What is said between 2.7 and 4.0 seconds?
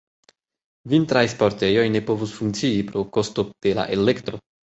pro kosto de la